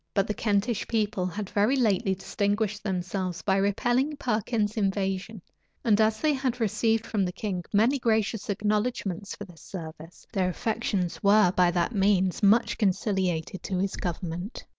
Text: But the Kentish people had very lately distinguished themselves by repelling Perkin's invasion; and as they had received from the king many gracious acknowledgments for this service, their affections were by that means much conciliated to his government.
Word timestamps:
But 0.15 0.25
the 0.25 0.33
Kentish 0.33 0.87
people 0.87 1.27
had 1.27 1.51
very 1.51 1.75
lately 1.75 2.15
distinguished 2.15 2.81
themselves 2.81 3.43
by 3.43 3.57
repelling 3.57 4.17
Perkin's 4.17 4.75
invasion; 4.75 5.43
and 5.83 6.01
as 6.01 6.19
they 6.19 6.33
had 6.33 6.59
received 6.59 7.05
from 7.05 7.23
the 7.23 7.31
king 7.31 7.63
many 7.71 7.99
gracious 7.99 8.49
acknowledgments 8.49 9.35
for 9.35 9.45
this 9.45 9.61
service, 9.61 10.25
their 10.33 10.49
affections 10.49 11.21
were 11.21 11.51
by 11.51 11.69
that 11.69 11.93
means 11.93 12.41
much 12.41 12.79
conciliated 12.79 13.61
to 13.61 13.77
his 13.77 13.95
government. 13.95 14.65